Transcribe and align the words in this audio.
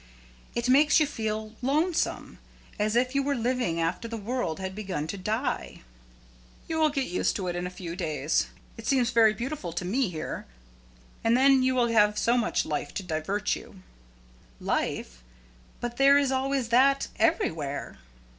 It 0.55 0.67
makes 0.67 0.99
you 0.99 1.05
feel 1.05 1.53
lonesome, 1.61 2.39
as 2.79 2.95
if 2.95 3.13
you 3.13 3.21
were 3.21 3.35
living 3.35 3.79
after 3.79 4.07
the 4.07 4.17
world 4.17 4.59
had 4.59 4.73
begun 4.73 5.05
to 5.05 5.15
die." 5.15 5.83
"You'll 6.67 6.89
get 6.89 7.05
used 7.05 7.35
to 7.35 7.47
it 7.49 7.55
in 7.55 7.67
a 7.67 7.69
few 7.69 7.95
days. 7.95 8.47
It 8.77 8.87
seems 8.87 9.11
very 9.11 9.31
beautiful 9.35 9.71
to 9.73 9.85
me 9.85 10.09
here. 10.09 10.47
And 11.23 11.37
then 11.37 11.61
you 11.61 11.75
will 11.75 11.89
have 11.89 12.17
so 12.17 12.35
much 12.35 12.65
life 12.65 12.95
to 12.95 13.03
divert 13.03 13.55
you." 13.55 13.83
"Life? 14.59 15.21
But 15.79 15.97
there 15.97 16.17
is 16.17 16.31
always 16.31 16.69
that 16.69 17.07
everywhere." 17.19 17.99